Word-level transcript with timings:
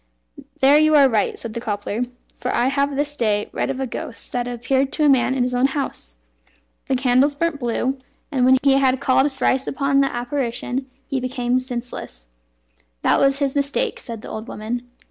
"There 0.61 0.79
you 0.79 0.95
are 0.95 1.07
right," 1.07 1.37
said 1.37 1.53
the 1.53 1.61
cobbler, 1.61 2.05
"for 2.33 2.51
I 2.51 2.69
have 2.69 2.95
this 2.95 3.15
day 3.15 3.51
read 3.53 3.69
of 3.69 3.79
a 3.79 3.85
ghost 3.85 4.31
that 4.31 4.47
appeared 4.47 4.91
to 4.93 5.05
a 5.05 5.09
man 5.09 5.35
in 5.35 5.43
his 5.43 5.53
own 5.53 5.67
house. 5.67 6.15
The 6.87 6.95
candles 6.95 7.35
burnt 7.35 7.59
blue, 7.59 7.99
and 8.31 8.43
when 8.43 8.57
he 8.63 8.79
had 8.79 8.99
called 8.99 9.31
thrice 9.31 9.67
upon 9.67 10.01
the 10.01 10.11
apparition, 10.11 10.89
he 11.07 11.19
became 11.19 11.59
senseless." 11.59 12.29
"That 13.03 13.19
was 13.19 13.37
his 13.37 13.55
mistake," 13.55 13.99
said 13.99 14.23
the 14.23 14.29
old 14.29 14.47
woman. 14.47 14.89